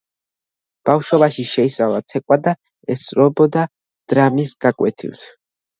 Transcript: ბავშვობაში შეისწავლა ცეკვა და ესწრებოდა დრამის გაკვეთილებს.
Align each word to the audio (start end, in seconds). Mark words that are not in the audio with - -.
ბავშვობაში 0.89 1.45
შეისწავლა 1.51 2.01
ცეკვა 2.15 2.41
და 2.49 2.57
ესწრებოდა 2.97 3.69
დრამის 4.17 4.61
გაკვეთილებს. 4.69 5.29